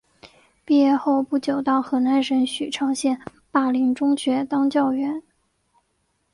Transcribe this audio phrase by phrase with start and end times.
[0.65, 3.21] 毕业后不久到河南省许昌县
[3.53, 5.21] 灞陵中学当教员。